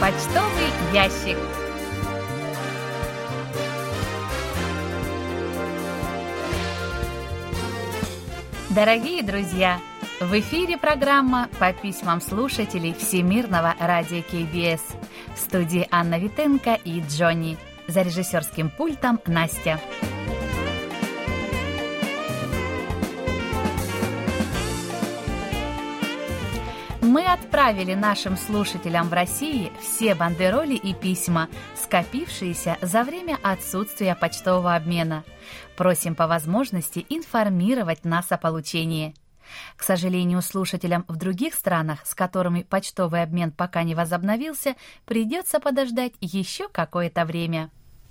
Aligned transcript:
Почтовый 0.00 0.70
ящик. 0.94 1.36
Дорогие 8.70 9.22
друзья, 9.22 9.78
в 10.20 10.32
эфире 10.40 10.78
программа 10.78 11.50
по 11.58 11.74
письмам 11.74 12.22
слушателей 12.22 12.94
Всемирного 12.94 13.74
радио 13.78 14.22
КБС. 14.22 14.80
В 15.36 15.38
студии 15.38 15.86
Анна 15.90 16.18
Витенко 16.18 16.78
и 16.82 17.02
Джонни. 17.06 17.58
За 17.86 18.00
режиссерским 18.00 18.70
пультом 18.70 19.20
Настя. 19.26 19.78
Мы 27.10 27.24
отправили 27.26 27.94
нашим 27.94 28.36
слушателям 28.36 29.08
в 29.08 29.12
России 29.12 29.72
все 29.80 30.14
бандероли 30.14 30.74
и 30.74 30.94
письма, 30.94 31.48
скопившиеся 31.74 32.78
за 32.82 33.02
время 33.02 33.36
отсутствия 33.42 34.14
почтового 34.14 34.76
обмена. 34.76 35.24
Просим 35.76 36.14
по 36.14 36.28
возможности 36.28 37.04
информировать 37.08 38.04
нас 38.04 38.30
о 38.30 38.38
получении. 38.38 39.16
К 39.74 39.82
сожалению, 39.82 40.40
слушателям 40.40 41.04
в 41.08 41.16
других 41.16 41.54
странах, 41.54 42.06
с 42.06 42.14
которыми 42.14 42.62
почтовый 42.62 43.24
обмен 43.24 43.50
пока 43.50 43.82
не 43.82 43.96
возобновился, 43.96 44.76
придется 45.04 45.58
подождать 45.58 46.12
еще 46.20 46.68
какое-то 46.68 47.24
время. 47.24 47.70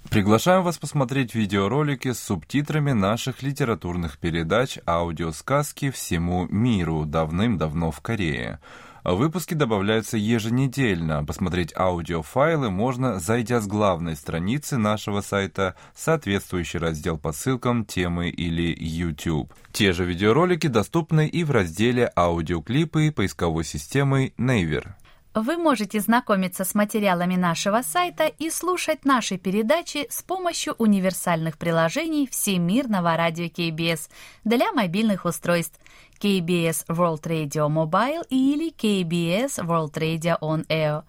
Приглашаем 0.09 0.63
вас 0.63 0.77
посмотреть 0.77 1.35
видеоролики 1.35 2.11
с 2.11 2.19
субтитрами 2.19 2.91
наших 2.91 3.43
литературных 3.43 4.17
передач 4.17 4.77
«Аудиосказки 4.85 5.89
всему 5.89 6.47
миру» 6.49 7.05
давным-давно 7.05 7.91
в 7.91 8.01
Корее. 8.01 8.59
Выпуски 9.03 9.53
добавляются 9.53 10.17
еженедельно. 10.17 11.23
Посмотреть 11.25 11.73
аудиофайлы 11.75 12.69
можно, 12.69 13.19
зайдя 13.19 13.61
с 13.61 13.67
главной 13.67 14.15
страницы 14.15 14.77
нашего 14.77 15.21
сайта, 15.21 15.75
соответствующий 15.95 16.79
раздел 16.79 17.17
по 17.17 17.31
ссылкам, 17.31 17.85
темы 17.85 18.29
или 18.29 18.75
YouTube. 18.77 19.53
Те 19.71 19.93
же 19.93 20.05
видеоролики 20.05 20.67
доступны 20.67 21.27
и 21.27 21.43
в 21.43 21.51
разделе 21.51 22.11
«Аудиоклипы» 22.15 23.11
поисковой 23.11 23.63
системы 23.63 24.33
Naver. 24.37 24.93
Вы 25.35 25.57
можете 25.57 25.99
знакомиться 25.99 26.65
с 26.65 26.73
материалами 26.73 27.35
нашего 27.35 27.83
сайта 27.83 28.25
и 28.25 28.49
слушать 28.49 29.05
наши 29.05 29.37
передачи 29.37 30.07
с 30.09 30.23
помощью 30.23 30.73
универсальных 30.79 31.59
приложений 31.59 32.27
Всемирного 32.31 33.15
радио 33.15 33.47
КБС 33.47 34.09
для 34.43 34.71
мобильных 34.73 35.25
устройств 35.25 35.79
KBS 36.19 36.85
World 36.87 37.21
Radio 37.23 37.69
Mobile 37.69 38.23
или 38.29 38.71
KBS 38.71 39.59
World 39.65 39.93
Radio 39.93 40.37
On 40.41 40.65
Air. 40.67 41.03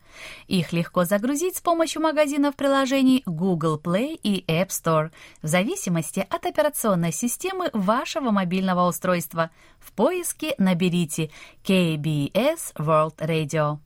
Их 0.46 0.72
легко 0.72 1.04
загрузить 1.04 1.56
с 1.56 1.60
помощью 1.60 2.02
магазинов 2.02 2.56
приложений 2.56 3.22
Google 3.26 3.80
Play 3.80 4.18
и 4.22 4.44
App 4.46 4.68
Store 4.68 5.10
в 5.42 5.46
зависимости 5.46 6.26
от 6.28 6.46
операционной 6.46 7.12
системы 7.12 7.70
вашего 7.72 8.30
мобильного 8.30 8.86
устройства. 8.86 9.50
В 9.78 9.92
поиске 9.92 10.54
наберите 10.58 11.30
KBS 11.64 12.74
World 12.76 13.16
Radio. 13.18 13.78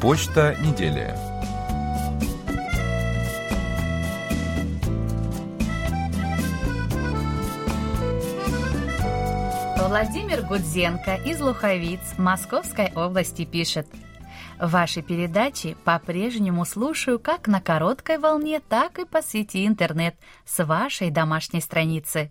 Почта 0.00 0.56
недели. 0.64 1.27
Владимир 9.88 10.42
Гудзенко 10.42 11.14
из 11.14 11.40
Луховиц 11.40 12.18
Московской 12.18 12.92
области 12.94 13.46
пишет. 13.46 13.88
Ваши 14.60 15.00
передачи 15.00 15.78
по-прежнему 15.82 16.66
слушаю 16.66 17.18
как 17.18 17.48
на 17.48 17.62
короткой 17.62 18.18
волне, 18.18 18.60
так 18.60 18.98
и 18.98 19.06
по 19.06 19.22
сети 19.22 19.66
интернет 19.66 20.14
с 20.44 20.62
вашей 20.62 21.08
домашней 21.08 21.62
страницы. 21.62 22.30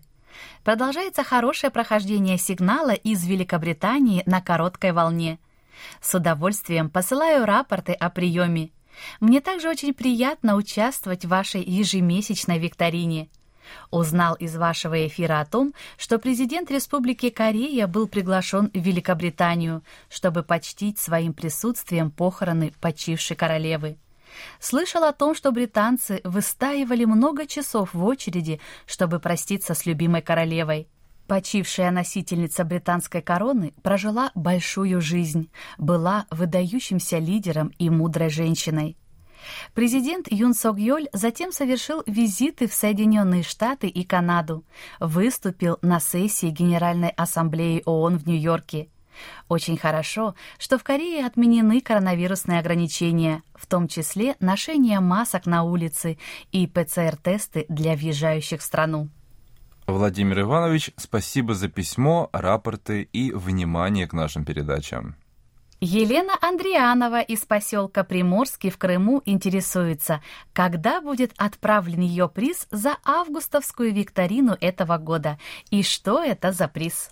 Продолжается 0.62 1.24
хорошее 1.24 1.72
прохождение 1.72 2.38
сигнала 2.38 2.92
из 2.92 3.26
Великобритании 3.26 4.22
на 4.24 4.40
короткой 4.40 4.92
волне. 4.92 5.40
С 6.00 6.14
удовольствием 6.14 6.88
посылаю 6.88 7.44
рапорты 7.44 7.92
о 7.92 8.08
приеме. 8.08 8.70
Мне 9.18 9.40
также 9.40 9.68
очень 9.68 9.94
приятно 9.94 10.54
участвовать 10.54 11.24
в 11.24 11.28
вашей 11.28 11.64
ежемесячной 11.64 12.60
викторине. 12.60 13.28
Узнал 13.90 14.34
из 14.34 14.56
вашего 14.56 15.06
эфира 15.06 15.40
о 15.40 15.46
том, 15.46 15.74
что 15.96 16.18
президент 16.18 16.70
Республики 16.70 17.30
Корея 17.30 17.86
был 17.86 18.06
приглашен 18.06 18.70
в 18.72 18.78
Великобританию, 18.78 19.82
чтобы 20.08 20.42
почтить 20.42 20.98
своим 20.98 21.32
присутствием 21.32 22.10
похороны 22.10 22.72
почившей 22.80 23.36
королевы. 23.36 23.96
Слышал 24.60 25.04
о 25.04 25.12
том, 25.12 25.34
что 25.34 25.52
британцы 25.52 26.20
выстаивали 26.24 27.04
много 27.04 27.46
часов 27.46 27.94
в 27.94 28.04
очереди, 28.04 28.60
чтобы 28.86 29.20
проститься 29.20 29.74
с 29.74 29.86
любимой 29.86 30.22
королевой. 30.22 30.88
Почившая 31.26 31.90
носительница 31.90 32.64
британской 32.64 33.20
короны 33.20 33.74
прожила 33.82 34.32
большую 34.34 35.00
жизнь, 35.02 35.50
была 35.76 36.26
выдающимся 36.30 37.18
лидером 37.18 37.68
и 37.78 37.90
мудрой 37.90 38.30
женщиной. 38.30 38.96
Президент 39.74 40.26
Юн 40.30 40.54
Сок 40.54 40.78
Йоль 40.78 41.08
затем 41.12 41.52
совершил 41.52 42.02
визиты 42.06 42.66
в 42.68 42.74
Соединенные 42.74 43.42
Штаты 43.42 43.88
и 43.88 44.04
Канаду, 44.04 44.64
выступил 45.00 45.78
на 45.82 46.00
сессии 46.00 46.50
Генеральной 46.50 47.10
Ассамблеи 47.10 47.82
ООН 47.84 48.18
в 48.18 48.26
Нью-Йорке. 48.26 48.88
Очень 49.48 49.76
хорошо, 49.76 50.34
что 50.58 50.78
в 50.78 50.84
Корее 50.84 51.26
отменены 51.26 51.80
коронавирусные 51.80 52.60
ограничения, 52.60 53.42
в 53.54 53.66
том 53.66 53.88
числе 53.88 54.36
ношение 54.40 55.00
масок 55.00 55.46
на 55.46 55.64
улице 55.64 56.18
и 56.52 56.66
ПЦР-тесты 56.66 57.66
для 57.68 57.94
въезжающих 57.94 58.60
в 58.60 58.64
страну. 58.64 59.08
Владимир 59.86 60.40
Иванович, 60.40 60.90
спасибо 60.96 61.54
за 61.54 61.68
письмо, 61.68 62.28
рапорты 62.32 63.08
и 63.12 63.32
внимание 63.32 64.06
к 64.06 64.12
нашим 64.12 64.44
передачам. 64.44 65.16
Елена 65.80 66.36
Андрианова 66.40 67.20
из 67.20 67.44
поселка 67.44 68.02
Приморский 68.02 68.70
в 68.70 68.78
Крыму 68.78 69.22
интересуется, 69.24 70.20
когда 70.52 71.00
будет 71.00 71.32
отправлен 71.36 72.00
ее 72.00 72.28
приз 72.28 72.66
за 72.72 72.96
августовскую 73.04 73.94
викторину 73.94 74.56
этого 74.60 74.98
года 74.98 75.38
и 75.70 75.84
что 75.84 76.20
это 76.20 76.50
за 76.50 76.66
приз. 76.66 77.10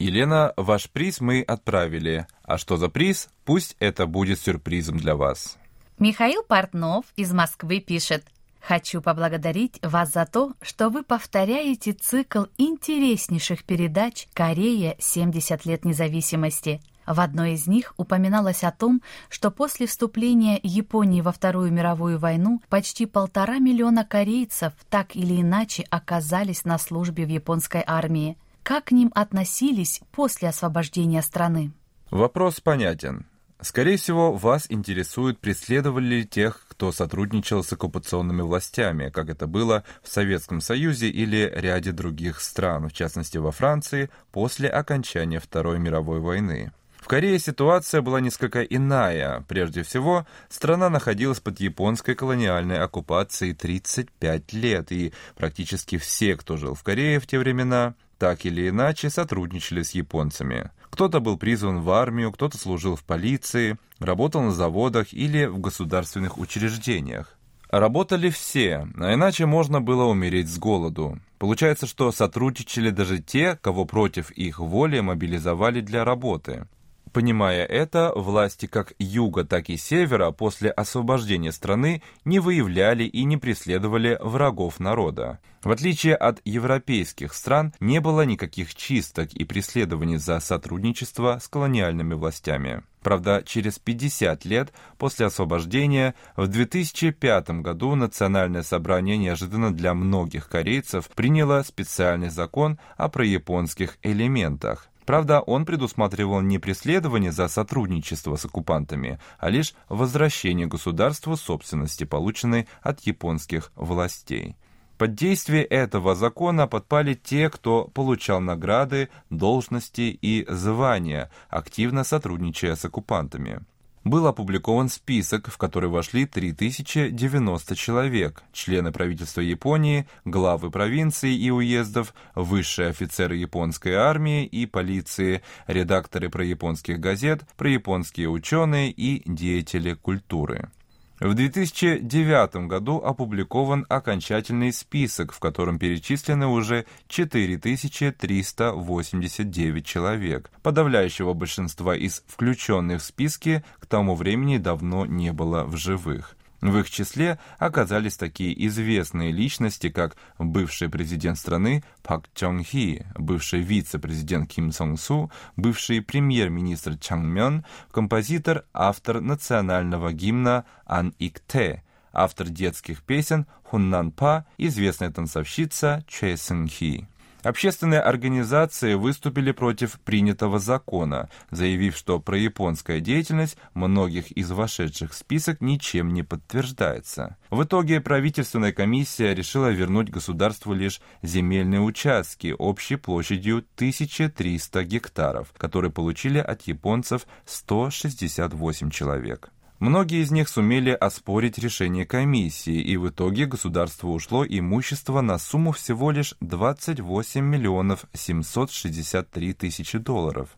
Елена, 0.00 0.52
ваш 0.56 0.90
приз 0.90 1.20
мы 1.20 1.42
отправили. 1.42 2.26
А 2.42 2.58
что 2.58 2.76
за 2.76 2.88
приз? 2.88 3.28
Пусть 3.44 3.76
это 3.78 4.06
будет 4.06 4.40
сюрпризом 4.40 4.98
для 4.98 5.14
вас. 5.14 5.56
Михаил 6.00 6.42
Портнов 6.42 7.04
из 7.14 7.32
Москвы 7.32 7.78
пишет. 7.78 8.24
Хочу 8.60 9.02
поблагодарить 9.02 9.78
вас 9.82 10.10
за 10.10 10.26
то, 10.26 10.54
что 10.62 10.88
вы 10.88 11.04
повторяете 11.04 11.92
цикл 11.92 12.46
интереснейших 12.58 13.62
передач 13.62 14.26
«Корея. 14.34 14.96
70 14.98 15.64
лет 15.64 15.84
независимости». 15.84 16.80
В 17.06 17.20
одной 17.20 17.52
из 17.52 17.66
них 17.66 17.94
упоминалось 17.96 18.64
о 18.64 18.70
том, 18.70 19.02
что 19.28 19.50
после 19.50 19.86
вступления 19.86 20.58
Японии 20.62 21.20
во 21.20 21.32
Вторую 21.32 21.72
мировую 21.72 22.18
войну 22.18 22.62
почти 22.68 23.06
полтора 23.06 23.58
миллиона 23.58 24.04
корейцев 24.04 24.72
так 24.88 25.14
или 25.16 25.40
иначе 25.40 25.84
оказались 25.90 26.64
на 26.64 26.78
службе 26.78 27.24
в 27.26 27.28
японской 27.28 27.82
армии. 27.86 28.38
Как 28.62 28.84
к 28.84 28.92
ним 28.92 29.12
относились 29.14 30.00
после 30.10 30.48
освобождения 30.48 31.20
страны? 31.20 31.72
Вопрос 32.10 32.60
понятен. 32.60 33.26
Скорее 33.60 33.96
всего, 33.96 34.32
вас 34.32 34.66
интересует, 34.68 35.38
преследовали 35.38 36.16
ли 36.16 36.26
тех, 36.26 36.66
кто 36.68 36.92
сотрудничал 36.92 37.64
с 37.64 37.72
оккупационными 37.72 38.42
властями, 38.42 39.08
как 39.08 39.30
это 39.30 39.46
было 39.46 39.84
в 40.02 40.08
Советском 40.08 40.60
Союзе 40.60 41.08
или 41.08 41.50
ряде 41.54 41.92
других 41.92 42.40
стран, 42.40 42.88
в 42.88 42.92
частности 42.92 43.38
во 43.38 43.52
Франции, 43.52 44.10
после 44.32 44.68
окончания 44.68 45.40
Второй 45.40 45.78
мировой 45.78 46.20
войны. 46.20 46.72
В 47.04 47.06
Корее 47.06 47.38
ситуация 47.38 48.00
была 48.00 48.18
несколько 48.20 48.62
иная. 48.62 49.44
Прежде 49.46 49.82
всего, 49.82 50.26
страна 50.48 50.88
находилась 50.88 51.38
под 51.38 51.60
японской 51.60 52.14
колониальной 52.14 52.78
оккупацией 52.78 53.52
35 53.52 54.54
лет, 54.54 54.90
и 54.90 55.12
практически 55.36 55.98
все, 55.98 56.34
кто 56.34 56.56
жил 56.56 56.74
в 56.74 56.82
Корее 56.82 57.20
в 57.20 57.26
те 57.26 57.38
времена, 57.38 57.94
так 58.16 58.46
или 58.46 58.70
иначе 58.70 59.10
сотрудничали 59.10 59.82
с 59.82 59.90
японцами. 59.90 60.70
Кто-то 60.88 61.20
был 61.20 61.36
призван 61.36 61.82
в 61.82 61.90
армию, 61.90 62.32
кто-то 62.32 62.56
служил 62.56 62.96
в 62.96 63.04
полиции, 63.04 63.76
работал 63.98 64.40
на 64.40 64.52
заводах 64.52 65.12
или 65.12 65.44
в 65.44 65.58
государственных 65.58 66.38
учреждениях. 66.38 67.36
Работали 67.68 68.30
все, 68.30 68.88
а 68.96 69.12
иначе 69.12 69.44
можно 69.44 69.82
было 69.82 70.04
умереть 70.04 70.48
с 70.48 70.58
голоду. 70.58 71.18
Получается, 71.38 71.86
что 71.86 72.12
сотрудничали 72.12 72.88
даже 72.88 73.18
те, 73.18 73.58
кого 73.60 73.84
против 73.84 74.30
их 74.30 74.58
воли 74.58 75.00
мобилизовали 75.00 75.82
для 75.82 76.02
работы. 76.06 76.66
Понимая 77.14 77.64
это, 77.64 78.12
власти 78.16 78.66
как 78.66 78.94
юга, 78.98 79.44
так 79.44 79.70
и 79.70 79.76
севера 79.76 80.32
после 80.32 80.68
освобождения 80.68 81.52
страны 81.52 82.02
не 82.24 82.40
выявляли 82.40 83.04
и 83.04 83.22
не 83.22 83.36
преследовали 83.36 84.18
врагов 84.20 84.80
народа. 84.80 85.38
В 85.62 85.70
отличие 85.70 86.16
от 86.16 86.40
европейских 86.44 87.32
стран, 87.32 87.72
не 87.78 88.00
было 88.00 88.22
никаких 88.22 88.74
чисток 88.74 89.32
и 89.32 89.44
преследований 89.44 90.16
за 90.16 90.40
сотрудничество 90.40 91.38
с 91.40 91.46
колониальными 91.46 92.14
властями. 92.14 92.82
Правда, 93.00 93.44
через 93.46 93.78
50 93.78 94.44
лет 94.44 94.72
после 94.98 95.26
освобождения, 95.26 96.16
в 96.36 96.48
2005 96.48 97.60
году 97.60 97.94
Национальное 97.94 98.64
собрание 98.64 99.16
неожиданно 99.16 99.72
для 99.72 99.94
многих 99.94 100.48
корейцев 100.48 101.08
приняло 101.10 101.62
специальный 101.62 102.30
закон 102.30 102.80
о 102.96 103.08
прояпонских 103.08 103.98
элементах. 104.02 104.88
Правда, 105.06 105.40
он 105.40 105.66
предусматривал 105.66 106.40
не 106.40 106.58
преследование 106.58 107.30
за 107.30 107.48
сотрудничество 107.48 108.36
с 108.36 108.44
оккупантами, 108.44 109.18
а 109.38 109.50
лишь 109.50 109.74
возвращение 109.88 110.66
государству 110.66 111.36
собственности, 111.36 112.04
полученной 112.04 112.66
от 112.82 113.00
японских 113.00 113.70
властей. 113.76 114.56
Под 114.96 115.14
действие 115.14 115.64
этого 115.64 116.14
закона 116.14 116.66
подпали 116.66 117.14
те, 117.14 117.50
кто 117.50 117.84
получал 117.88 118.40
награды, 118.40 119.08
должности 119.28 120.16
и 120.20 120.46
звания, 120.48 121.30
активно 121.50 122.04
сотрудничая 122.04 122.76
с 122.76 122.84
оккупантами 122.84 123.60
был 124.04 124.26
опубликован 124.26 124.88
список, 124.88 125.50
в 125.50 125.58
который 125.58 125.88
вошли 125.88 126.26
3090 126.26 127.74
человек, 127.74 128.42
члены 128.52 128.92
правительства 128.92 129.40
Японии, 129.40 130.06
главы 130.24 130.70
провинций 130.70 131.34
и 131.34 131.50
уездов, 131.50 132.14
высшие 132.34 132.88
офицеры 132.88 133.36
японской 133.36 133.94
армии 133.94 134.44
и 134.44 134.66
полиции, 134.66 135.42
редакторы 135.66 136.28
прояпонских 136.28 137.00
газет, 137.00 137.42
прояпонские 137.56 138.28
ученые 138.28 138.90
и 138.90 139.22
деятели 139.26 139.94
культуры. 139.94 140.70
В 141.20 141.34
2009 141.34 142.66
году 142.66 142.98
опубликован 142.98 143.86
окончательный 143.88 144.72
список, 144.72 145.32
в 145.32 145.38
котором 145.38 145.78
перечислены 145.78 146.48
уже 146.48 146.86
4389 147.08 149.86
человек. 149.86 150.50
Подавляющего 150.62 151.32
большинства 151.32 151.96
из 151.96 152.24
включенных 152.26 153.00
в 153.00 153.04
списки 153.04 153.64
к 153.78 153.86
тому 153.86 154.16
времени 154.16 154.58
давно 154.58 155.06
не 155.06 155.32
было 155.32 155.62
в 155.64 155.76
живых. 155.76 156.36
В 156.64 156.78
их 156.78 156.88
числе 156.88 157.38
оказались 157.58 158.16
такие 158.16 158.66
известные 158.66 159.32
личности, 159.32 159.90
как 159.90 160.16
бывший 160.38 160.88
президент 160.88 161.36
страны 161.36 161.84
Пак 162.02 162.30
Чон 162.34 162.64
Хи, 162.64 163.04
бывший 163.18 163.60
вице-президент 163.60 164.50
Ким 164.50 164.72
Сон 164.72 164.96
Су, 164.96 165.30
бывший 165.56 166.00
премьер-министр 166.00 166.96
Чан 166.96 167.28
Мён, 167.28 167.66
композитор, 167.90 168.64
автор 168.72 169.20
национального 169.20 170.14
гимна 170.14 170.64
Ан 170.86 171.12
Ик 171.18 171.42
Те, 171.46 171.82
автор 172.14 172.48
детских 172.48 173.02
песен 173.02 173.46
Хуннан 173.64 174.10
Па, 174.10 174.46
известная 174.56 175.10
танцовщица 175.10 176.02
Чэ 176.08 176.38
Сэн 176.38 176.66
Хи. 176.66 177.06
Общественные 177.44 178.00
организации 178.00 178.94
выступили 178.94 179.52
против 179.52 180.00
принятого 180.00 180.58
закона, 180.58 181.28
заявив, 181.50 181.94
что 181.94 182.18
прояпонская 182.18 183.00
деятельность 183.00 183.58
многих 183.74 184.32
из 184.32 184.50
вошедших 184.50 185.12
в 185.12 185.14
список 185.14 185.60
ничем 185.60 186.14
не 186.14 186.22
подтверждается. 186.22 187.36
В 187.50 187.62
итоге 187.64 188.00
правительственная 188.00 188.72
комиссия 188.72 189.34
решила 189.34 189.68
вернуть 189.68 190.08
государству 190.08 190.72
лишь 190.72 191.02
земельные 191.22 191.82
участки 191.82 192.54
общей 192.58 192.96
площадью 192.96 193.58
1300 193.76 194.84
гектаров, 194.84 195.52
которые 195.58 195.92
получили 195.92 196.38
от 196.38 196.62
японцев 196.62 197.26
168 197.44 198.88
человек. 198.88 199.50
Многие 199.84 200.22
из 200.22 200.30
них 200.30 200.48
сумели 200.48 200.92
оспорить 200.92 201.58
решение 201.58 202.06
комиссии, 202.06 202.80
и 202.80 202.96
в 202.96 203.10
итоге 203.10 203.44
государству 203.44 204.14
ушло 204.14 204.42
имущество 204.42 205.20
на 205.20 205.36
сумму 205.36 205.72
всего 205.72 206.10
лишь 206.10 206.34
28 206.40 207.44
миллионов 207.44 208.06
763 208.14 209.52
тысячи 209.52 209.98
долларов. 209.98 210.56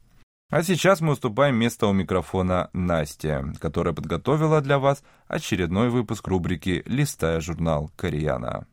А 0.48 0.62
сейчас 0.62 1.00
мы 1.00 1.14
уступаем 1.14 1.56
место 1.56 1.88
у 1.88 1.92
микрофона 1.92 2.70
Насте, 2.72 3.44
которая 3.58 3.92
подготовила 3.92 4.60
для 4.60 4.78
вас 4.78 5.02
очередной 5.26 5.90
выпуск 5.90 6.28
рубрики 6.28 6.84
«Листая 6.86 7.40
журнал 7.40 7.90
Кореяна». 7.96 8.68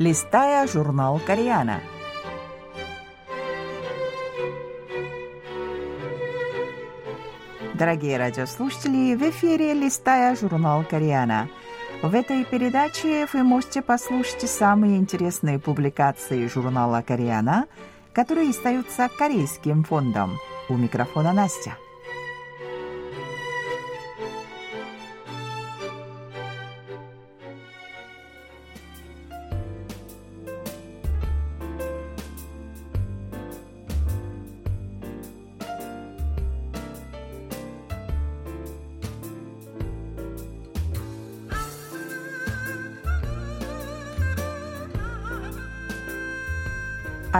Листая 0.00 0.66
журнал 0.66 1.20
«Кореяна». 1.26 1.82
Дорогие 7.74 8.16
радиослушатели, 8.16 9.14
в 9.14 9.22
эфире 9.28 9.74
«Листая 9.74 10.34
журнал 10.36 10.84
«Кореяна». 10.88 11.50
В 12.02 12.14
этой 12.14 12.46
передаче 12.46 13.28
вы 13.30 13.42
можете 13.42 13.82
послушать 13.82 14.48
самые 14.48 14.96
интересные 14.96 15.58
публикации 15.58 16.46
журнала 16.46 17.04
«Кореяна», 17.06 17.66
которые 18.14 18.52
издаются 18.52 19.10
Корейским 19.18 19.84
фондом. 19.84 20.38
У 20.70 20.78
микрофона 20.78 21.34
Настя. 21.34 21.76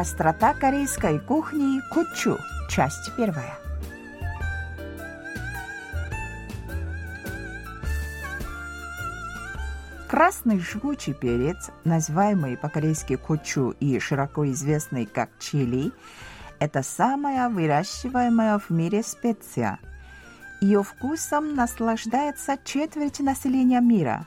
Острота 0.01 0.55
корейской 0.55 1.19
кухни 1.19 1.79
кучу. 1.93 2.39
Часть 2.71 3.15
первая. 3.19 3.55
Красный 10.09 10.59
жгучий 10.59 11.13
перец, 11.13 11.69
называемый 11.85 12.57
по-корейски 12.57 13.17
кучу 13.17 13.75
и 13.79 13.99
широко 13.99 14.51
известный 14.51 15.05
как 15.05 15.29
чили, 15.39 15.93
это 16.61 16.83
самая 16.83 17.51
выращиваемая 17.51 18.59
в 18.59 18.71
мире 18.71 19.03
специя. 19.03 19.79
Ее 20.63 20.83
вкусом 20.83 21.55
наслаждается 21.55 22.57
четверть 22.65 23.21
населения 23.21 23.81
мира. 23.81 24.27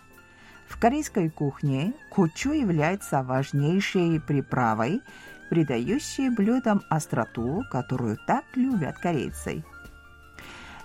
В 0.67 0.79
корейской 0.79 1.31
кухне 1.31 1.93
кучу 2.11 2.51
является 2.51 3.23
важнейшей 3.23 4.19
приправой– 4.19 5.01
придающие 5.53 6.31
блюдам 6.31 6.81
остроту, 6.89 7.61
которую 7.69 8.17
так 8.25 8.43
любят 8.55 8.97
корейцы. 8.97 9.63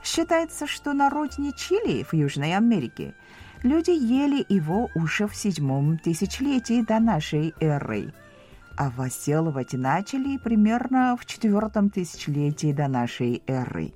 Считается, 0.05 0.67
что 0.67 0.93
на 0.93 1.09
родине 1.09 1.53
Чили 1.57 2.03
в 2.03 2.13
Южной 2.13 2.55
Америке 2.55 3.15
люди 3.63 3.93
ели 3.93 4.45
его 4.47 4.91
уже 4.95 5.27
в 5.27 5.35
седьмом 5.35 5.97
тысячелетии 5.97 6.83
до 6.83 7.01
нашей 7.01 7.55
эры, 7.61 8.13
а 8.77 8.91
возделывать 8.91 9.73
начали 9.73 10.37
примерно 10.37 11.17
в 11.19 11.25
четвертом 11.25 11.89
тысячелетии 11.89 12.73
до 12.73 12.89
нашей 12.89 13.43
эры. 13.47 13.95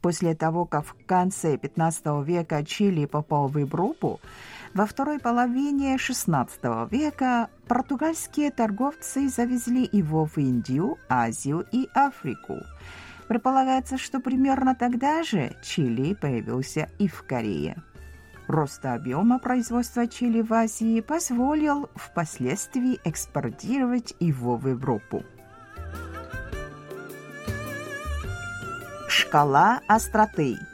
После 0.00 0.34
того, 0.34 0.64
как 0.64 0.86
в 0.86 0.94
конце 1.04 1.58
15 1.58 2.24
века 2.24 2.64
Чили 2.64 3.04
попал 3.04 3.46
в 3.48 3.58
Европу, 3.58 4.20
во 4.74 4.86
второй 4.86 5.18
половине 5.18 5.96
XVI 5.96 6.88
века 6.90 7.50
португальские 7.68 8.50
торговцы 8.50 9.28
завезли 9.28 9.88
его 9.90 10.24
в 10.24 10.38
Индию, 10.38 10.98
Азию 11.08 11.66
и 11.72 11.88
Африку. 11.94 12.58
Предполагается, 13.28 13.98
что 13.98 14.20
примерно 14.20 14.74
тогда 14.74 15.22
же 15.22 15.54
чили 15.62 16.14
появился 16.14 16.88
и 16.98 17.08
в 17.08 17.22
Корее. 17.22 17.82
Рост 18.48 18.84
объема 18.84 19.38
производства 19.38 20.06
чили 20.06 20.42
в 20.42 20.52
Азии 20.52 21.00
позволил 21.00 21.88
впоследствии 21.94 22.98
экспортировать 23.04 24.14
его 24.20 24.56
в 24.56 24.68
Европу. 24.68 25.22
Шкала 29.08 29.80
остроты– 29.86 30.56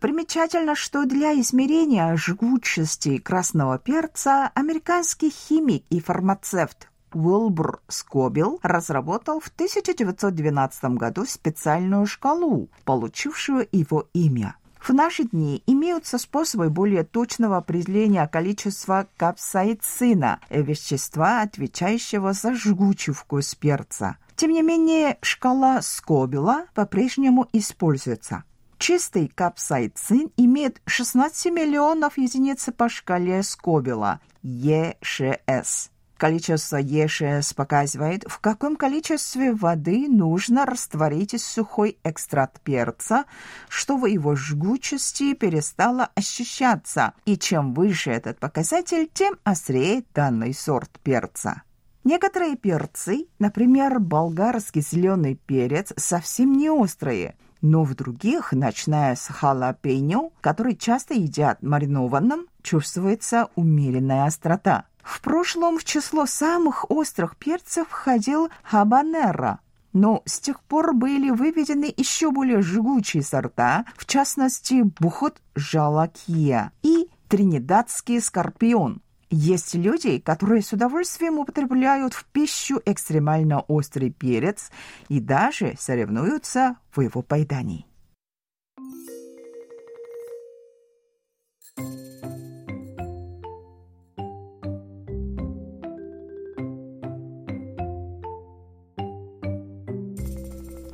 Примечательно, 0.00 0.76
что 0.76 1.06
для 1.06 1.38
измерения 1.40 2.16
жгучести 2.16 3.18
красного 3.18 3.78
перца 3.78 4.50
американский 4.54 5.30
химик 5.30 5.84
и 5.90 6.00
фармацевт 6.00 6.88
Уилбур 7.12 7.80
Скобел 7.88 8.60
разработал 8.62 9.40
в 9.40 9.48
1912 9.48 10.84
году 10.96 11.26
специальную 11.26 12.06
шкалу, 12.06 12.68
получившую 12.84 13.66
его 13.72 14.08
имя. 14.12 14.54
В 14.80 14.90
наши 14.90 15.24
дни 15.24 15.64
имеются 15.66 16.18
способы 16.18 16.70
более 16.70 17.02
точного 17.02 17.56
определения 17.56 18.26
количества 18.28 19.08
капсаицина, 19.16 20.38
вещества, 20.48 21.42
отвечающего 21.42 22.32
за 22.32 22.54
жгучую 22.54 23.16
вкус 23.16 23.56
перца. 23.56 24.16
Тем 24.36 24.52
не 24.52 24.62
менее, 24.62 25.18
шкала 25.20 25.82
Скобела 25.82 26.66
по-прежнему 26.74 27.48
используется. 27.52 28.44
Чистый 28.78 29.26
капсаицин 29.26 30.30
имеет 30.36 30.80
16 30.86 31.52
миллионов 31.52 32.16
единиц 32.16 32.68
по 32.76 32.88
шкале 32.88 33.42
Скобела 33.42 34.20
ЕШС. 34.42 35.90
Количество 36.16 36.76
ЕШС 36.76 37.54
показывает, 37.54 38.24
в 38.28 38.38
каком 38.38 38.76
количестве 38.76 39.52
воды 39.52 40.08
нужно 40.08 40.64
растворить 40.64 41.40
сухой 41.40 41.98
экстракт 42.04 42.60
перца, 42.60 43.24
чтобы 43.68 44.10
его 44.10 44.36
жгучести 44.36 45.34
перестала 45.34 46.10
ощущаться. 46.14 47.14
И 47.24 47.36
чем 47.36 47.74
выше 47.74 48.10
этот 48.10 48.38
показатель, 48.38 49.10
тем 49.12 49.38
острее 49.42 50.04
данный 50.14 50.54
сорт 50.54 50.90
перца. 51.02 51.62
Некоторые 52.04 52.56
перцы, 52.56 53.26
например, 53.38 53.98
болгарский 53.98 54.82
зеленый 54.82 55.34
перец, 55.34 55.92
совсем 55.96 56.56
не 56.56 56.70
острые– 56.70 57.36
но 57.60 57.82
в 57.82 57.94
других, 57.94 58.52
начиная 58.52 59.16
с 59.16 59.28
халапеньо, 59.28 60.30
который 60.40 60.76
часто 60.76 61.14
едят 61.14 61.62
маринованным, 61.62 62.46
чувствуется 62.62 63.48
умеренная 63.54 64.26
острота. 64.26 64.84
В 65.02 65.20
прошлом 65.20 65.78
в 65.78 65.84
число 65.84 66.26
самых 66.26 66.90
острых 66.90 67.36
перцев 67.36 67.88
входил 67.88 68.50
хабанера, 68.62 69.60
но 69.92 70.22
с 70.26 70.38
тех 70.38 70.60
пор 70.62 70.92
были 70.94 71.30
выведены 71.30 71.92
еще 71.96 72.30
более 72.30 72.60
жгучие 72.60 73.22
сорта, 73.22 73.84
в 73.96 74.06
частности 74.06 74.82
бухот 75.00 75.40
жалакия 75.54 76.72
и 76.82 77.08
тринидадский 77.28 78.20
скорпион– 78.20 79.00
есть 79.30 79.74
люди, 79.74 80.18
которые 80.18 80.62
с 80.62 80.72
удовольствием 80.72 81.38
употребляют 81.38 82.14
в 82.14 82.24
пищу 82.26 82.80
экстремально 82.84 83.60
острый 83.60 84.10
перец 84.10 84.70
и 85.08 85.20
даже 85.20 85.74
соревнуются 85.78 86.76
в 86.94 87.00
его 87.00 87.22
поедании. 87.22 87.86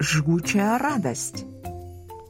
Жгучая 0.01 0.79
радость. 0.79 1.47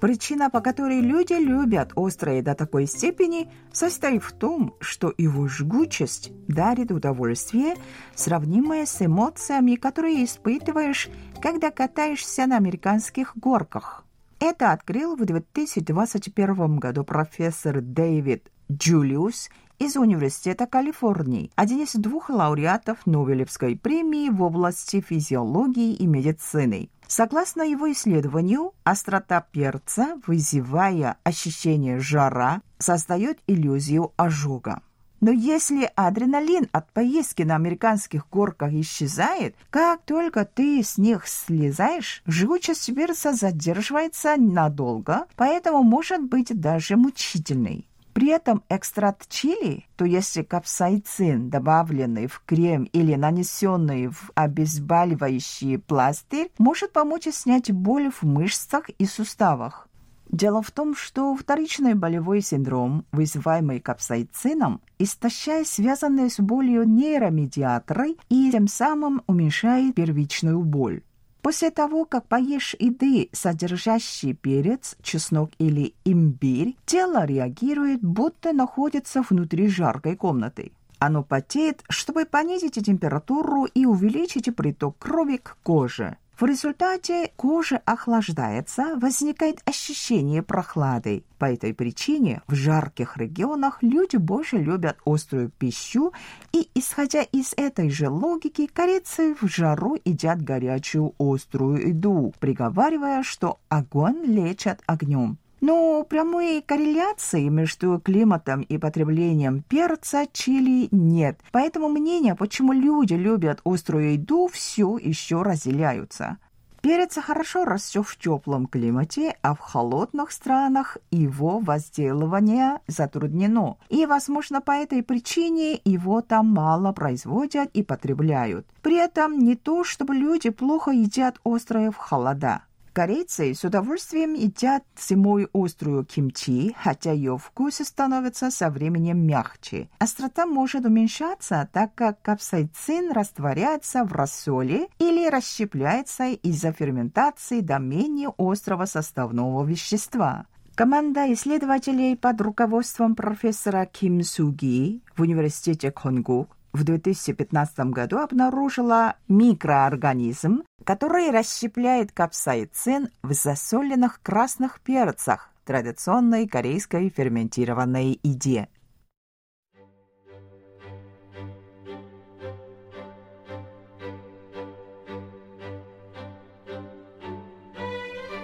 Причина, 0.05 0.51
по 0.51 0.61
которой 0.61 1.01
люди 1.01 1.33
любят 1.33 1.93
острое 1.97 2.43
до 2.43 2.55
такой 2.55 2.85
степени, 2.87 3.51
состоит 3.73 4.23
в 4.23 4.33
том, 4.33 4.75
что 4.79 5.15
его 5.17 5.49
жгучесть 5.49 6.31
дарит 6.47 6.93
удовольствие, 6.93 7.77
сравнимое 8.15 8.85
с 8.85 9.01
эмоциями, 9.01 9.77
которые 9.77 10.27
испытываешь, 10.27 11.09
когда 11.41 11.71
катаешься 11.71 12.45
на 12.45 12.59
американских 12.59 13.35
горках. 13.35 14.05
Это 14.41 14.73
открыл 14.73 15.17
в 15.17 15.25
2021 15.25 16.77
году 16.77 17.03
профессор 17.03 17.81
Дэвид 17.81 18.51
Джулиус 18.71 19.49
из 19.79 19.97
Университета 19.97 20.67
Калифорнии, 20.67 21.51
один 21.57 21.83
из 21.83 21.95
двух 21.95 22.29
лауреатов 22.29 23.07
Нобелевской 23.07 23.75
премии 23.75 24.29
в 24.29 24.43
области 24.43 25.01
физиологии 25.01 25.95
и 25.95 26.07
медицины. 26.07 26.91
Согласно 27.07 27.63
его 27.63 27.91
исследованию, 27.93 28.73
острота 28.83 29.41
перца, 29.41 30.21
вызывая 30.27 31.17
ощущение 31.23 32.01
жара, 32.01 32.63
создает 32.79 33.39
иллюзию 33.47 34.13
ожога. 34.17 34.83
Но 35.21 35.31
если 35.31 35.91
адреналин 35.97 36.69
от 36.73 36.93
поездки 36.93 37.43
на 37.45 37.55
американских 37.55 38.29
горках 38.29 38.73
исчезает, 38.75 39.57
как 39.71 40.03
только 40.03 40.45
ты 40.45 40.83
с 40.83 40.99
них 40.99 41.27
слезаешь, 41.27 42.23
жгучесть 42.27 42.95
перца 42.95 43.33
задерживается 43.33 44.37
надолго, 44.37 45.27
поэтому 45.37 45.83
может 45.83 46.23
быть 46.23 46.61
даже 46.61 46.97
мучительной. 46.97 47.87
При 48.15 48.29
этом 48.29 48.63
экстракт 48.69 49.29
чили, 49.29 49.87
то 49.97 50.05
есть 50.05 50.39
капсаицин, 50.47 51.51
добавленный 51.51 52.29
в 52.29 52.41
крем 52.47 52.85
или 52.85 53.17
нанесенный 53.17 54.07
в 54.07 54.31
обезболивающий 54.37 55.79
пластырь, 55.81 56.53
может 56.59 56.93
помочь 56.93 57.27
снять 57.33 57.73
боль 57.73 58.13
в 58.13 58.23
мышцах 58.23 58.89
и 58.89 59.05
суставах. 59.05 59.89
Дело 60.31 60.63
в 60.63 60.71
том, 60.71 60.95
что 60.95 61.35
вторичный 61.35 61.95
болевой 61.95 62.41
синдром, 62.41 63.05
вызываемый 63.11 63.81
капсаицином, 63.81 64.81
истощает 65.01 65.67
связанные 65.67 66.31
с 66.31 66.39
болью 66.39 66.85
нейромедиаторы 66.89 68.17
и 68.29 68.51
тем 68.53 68.69
самым 68.69 69.23
уменьшает 69.27 69.97
первичную 69.97 70.61
боль. 70.63 71.03
После 71.45 71.71
того, 71.71 72.07
как 72.07 72.27
поешь 72.27 72.75
еды, 72.79 73.29
содержащий 73.33 74.33
перец, 74.33 74.97
чеснок 75.03 75.51
или 75.59 75.93
имбирь, 76.07 76.75
тело 76.87 77.27
реагирует, 77.27 78.01
будто 78.01 78.55
находится 78.55 79.21
внутри 79.21 79.69
жаркой 79.69 80.17
комнаты. 80.17 80.73
Оно 80.99 81.23
потеет, 81.23 81.85
чтобы 81.91 82.25
понизить 82.25 82.83
температуру 82.83 83.67
и 83.67 83.85
увеличить 83.85 84.57
приток 84.57 84.97
крови 84.97 85.37
к 85.37 85.59
коже. 85.63 86.17
В 86.39 86.45
результате 86.47 87.31
кожа 87.37 87.81
охлаждается, 87.85 88.97
возникает 88.97 89.61
ощущение 89.67 90.43
прохлады. 90.43 91.23
По 91.39 91.45
этой 91.45 91.73
причине 91.73 92.43
в 92.49 92.55
жарких 92.55 93.17
регионах 93.17 93.79
люди 93.83 94.17
больше 94.17 94.57
любят 94.57 94.99
острую 95.07 95.51
пищу, 95.51 96.13
и, 96.53 96.69
исходя 96.75 97.23
из 97.23 97.55
этой 97.57 97.89
же 97.89 98.09
логики, 98.09 98.67
корейцы 98.67 99.37
в 99.41 99.47
жару 99.47 99.97
едят 100.05 100.43
горячую 100.43 101.15
острую 101.21 101.89
еду, 101.89 102.35
приговаривая, 102.41 103.23
что 103.23 103.61
огонь 103.69 104.25
лечат 104.25 104.83
огнем. 104.87 105.39
Но 105.67 106.05
прямой 106.05 106.61
корреляции 106.61 107.49
между 107.49 107.99
климатом 107.99 108.61
и 108.61 108.77
потреблением 108.77 109.63
перца 109.63 110.27
чили 110.31 110.89
нет. 110.91 111.41
Поэтому 111.53 111.89
мнения, 111.89 112.35
почему 112.35 112.75
люди 112.75 113.15
любят 113.15 113.63
острую 113.65 114.13
еду, 114.13 114.47
все 114.53 114.99
еще 114.99 115.41
разделяются. 115.41 116.37
Перец 116.83 117.17
хорошо 117.17 117.65
растет 117.65 118.07
в 118.07 118.19
теплом 118.19 118.67
климате, 118.67 119.39
а 119.41 119.55
в 119.55 119.61
холодных 119.61 120.33
странах 120.33 120.99
его 121.11 121.61
возделывание 121.61 122.81
затруднено. 122.87 123.79
И, 123.89 124.05
возможно, 124.05 124.61
по 124.61 124.73
этой 124.73 125.03
причине 125.03 125.81
его 125.87 126.21
там 126.21 126.49
мало 126.49 126.93
производят 126.93 127.71
и 127.73 127.83
потребляют. 127.83 128.67
При 128.83 128.97
этом 128.97 129.39
не 129.39 129.57
то, 129.57 129.83
чтобы 129.83 130.15
люди 130.15 130.51
плохо 130.51 130.91
едят 130.91 131.41
острое 131.43 131.91
в 131.91 131.97
холода. 131.97 132.65
Корейцы 132.95 133.55
с 133.55 133.65
удовольствием 133.65 134.35
едят 134.35 134.85
зимой 134.97 135.49
острую 135.53 136.05
кимчи, 136.05 136.77
хотя 136.79 137.11
ее 137.11 137.37
вкус 137.37 137.79
становится 137.79 138.53
со 138.53 138.71
временем 138.71 139.19
мягче. 139.19 139.89
Острота 139.99 140.47
может 140.47 140.85
уменьшаться, 140.85 141.69
так 141.73 141.97
как 141.97 142.23
капсайцин 142.23 143.11
растворяется 143.11 144.05
в 144.05 144.13
рассоле 144.13 144.87
или 145.01 145.29
расщепляется 145.29 146.27
из-за 146.29 146.71
ферментации 146.71 147.63
до 147.63 147.81
менее 147.81 148.33
острого 148.39 148.85
составного 148.85 149.65
вещества. 149.65 150.47
Команда 150.77 151.33
исследователей 151.33 152.17
под 152.17 152.41
руководством 152.41 153.17
профессора 153.17 153.87
Ким 153.87 154.23
Суги 154.23 155.03
в 155.17 155.23
Университете 155.23 155.91
Конгук 155.91 156.54
в 156.75 156.83
2015 156.83 157.79
году 157.91 158.19
обнаружила 158.19 159.15
микроорганизм, 159.29 160.65
который 160.85 161.31
расщепляет 161.31 162.13
капсаицин 162.13 163.09
в 163.23 163.33
засоленных 163.33 164.21
красных 164.23 164.81
перцах 164.81 165.51
традиционной 165.65 166.47
корейской 166.49 167.09
ферментированной 167.09 168.19
еде. 168.23 168.69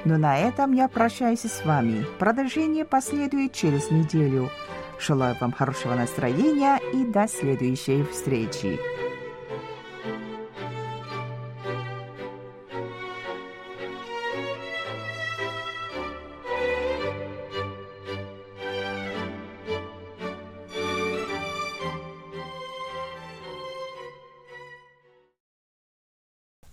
Но 0.04 0.16
на 0.16 0.38
этом 0.38 0.72
я 0.72 0.88
прощаюсь 0.88 1.44
с 1.44 1.64
вами. 1.64 2.06
Продолжение 2.18 2.84
последует 2.84 3.52
через 3.52 3.90
неделю. 3.90 4.50
Желаю 5.00 5.34
вам 5.40 5.52
хорошего 5.52 5.94
настроения 5.94 6.78
и 6.92 7.04
до 7.04 7.26
следующей 7.26 8.04
встречи. 8.04 8.78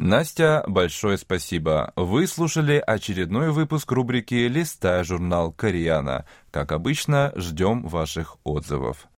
Настя, 0.07 0.63
большое 0.67 1.17
спасибо. 1.17 1.91
Вы 1.97 2.27
слушали 2.27 2.81
очередной 2.87 3.51
выпуск 3.51 3.91
рубрики 3.91 4.35
«Листая 4.35 5.03
журнал 5.03 5.51
Кореяна». 5.51 6.25
Как 6.49 6.71
обычно, 6.71 7.33
ждем 7.35 7.85
ваших 7.85 8.37
отзывов. 8.45 9.09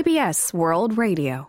KBS 0.00 0.54
World 0.54 0.96
Radio. 0.96 1.46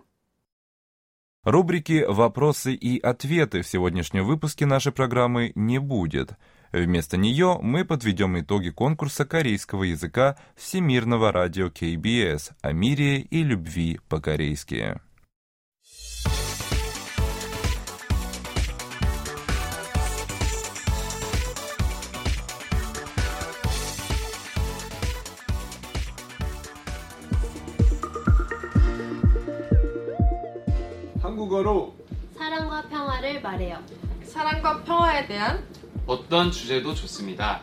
Рубрики 1.45 2.03
«Вопросы 2.05 2.73
и 2.73 2.99
ответы» 2.99 3.61
в 3.61 3.67
сегодняшнем 3.67 4.25
выпуске 4.25 4.65
нашей 4.65 4.91
программы 4.91 5.53
не 5.55 5.79
будет. 5.79 6.33
Вместо 6.73 7.15
нее 7.15 7.59
мы 7.61 7.85
подведем 7.85 8.37
итоги 8.37 8.69
конкурса 8.69 9.23
корейского 9.23 9.83
языка 9.83 10.37
Всемирного 10.57 11.31
радио 11.31 11.67
KBS 11.67 12.51
о 12.61 12.73
мире 12.73 13.21
и 13.21 13.41
любви 13.41 14.01
по-корейски. 14.09 14.99
한국어로 31.60 31.94
사랑과 32.34 32.82
평화를 32.88 33.42
말해요. 33.42 33.78
사랑과 34.24 34.82
평화에 34.82 35.26
대한 35.26 35.62
어떤 36.06 36.50
주제도 36.50 36.94
좋습니다. 36.94 37.60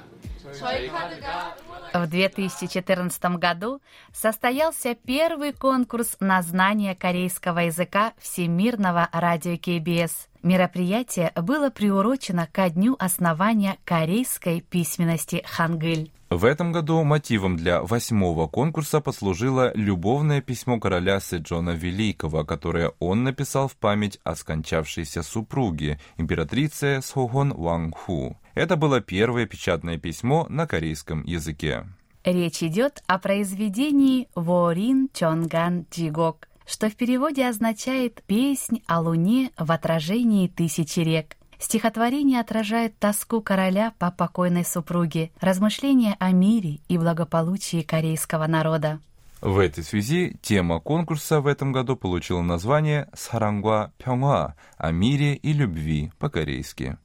저희 0.53 0.87
카드가 0.87 1.55
В 1.93 2.07
2014 2.07 3.37
году 3.39 3.79
состоялся 4.11 4.95
первый 4.95 5.53
конкурс 5.53 6.17
на 6.19 6.41
знание 6.41 6.95
корейского 6.95 7.59
языка 7.59 8.13
Всемирного 8.19 9.09
радио 9.11 9.57
КБС. 9.57 10.27
Мероприятие 10.43 11.31
было 11.35 11.69
приурочено 11.69 12.47
ко 12.51 12.69
дню 12.69 12.95
основания 12.99 13.77
корейской 13.85 14.61
письменности 14.61 15.43
Хангыль. 15.47 16.11
В 16.30 16.44
этом 16.44 16.72
году 16.72 17.02
мотивом 17.04 17.56
для 17.56 17.82
восьмого 17.82 18.48
конкурса 18.48 19.00
послужило 19.00 19.72
любовное 19.74 20.42
письмо 20.42 20.78
короля 20.78 21.20
Седжона 21.20 21.70
Великого, 21.70 22.44
которое 22.44 22.92
он 22.98 23.24
написал 23.24 23.66
в 23.66 23.76
память 23.76 24.20
о 24.24 24.36
скончавшейся 24.36 25.22
супруге, 25.22 25.98
императрице 26.18 27.00
Схогон 27.02 27.54
Вангху. 27.54 28.36
Это 28.54 28.76
было 28.76 29.00
первое 29.00 29.46
печатное 29.46 29.96
письмо 29.96 30.46
на 30.50 30.66
корейском 30.66 31.24
языке. 31.24 31.86
Речь 32.24 32.62
идет 32.62 33.02
о 33.06 33.18
произведении 33.18 34.28
«Ворин 34.34 35.08
Чонган 35.14 35.86
Джигок», 35.90 36.50
что 36.66 36.90
в 36.90 36.96
переводе 36.96 37.46
означает 37.46 38.22
«песнь 38.26 38.82
о 38.86 39.00
луне 39.00 39.50
в 39.56 39.72
отражении 39.72 40.46
тысячи 40.46 41.00
рек». 41.00 41.37
Стихотворение 41.59 42.39
отражает 42.41 42.99
тоску 42.99 43.41
короля 43.41 43.93
по 43.97 44.11
покойной 44.11 44.65
супруге, 44.65 45.31
размышления 45.39 46.15
о 46.19 46.31
мире 46.31 46.79
и 46.89 46.97
благополучии 46.97 47.81
корейского 47.83 48.47
народа. 48.47 48.99
В 49.39 49.59
этой 49.59 49.83
связи 49.83 50.37
тема 50.41 50.79
конкурса 50.79 51.41
в 51.41 51.47
этом 51.47 51.71
году 51.71 51.95
получила 51.97 52.41
название 52.41 53.09
«Сарангва 53.13 53.91
Пёнгва» 53.97 54.55
о 54.77 54.91
мире 54.91 55.35
и 55.35 55.53
любви 55.53 56.11
по-корейски. 56.19 56.97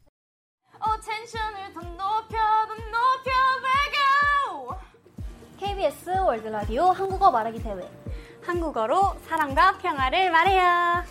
어 0.80 0.86
텐션을 1.00 1.72
더 1.74 1.80
높여 1.82 2.36
더 2.68 2.74
높여 2.94 3.30
let 3.64 3.90
go 3.96 4.76
KBS 5.58 6.10
월드 6.26 6.46
라디오 6.46 6.90
한국어 6.90 7.30
말하기 7.30 7.60
대회. 7.62 7.88
한국어로 8.46 9.16
사랑과 9.28 9.76
평화를 9.78 10.30
말해요. 10.30 11.04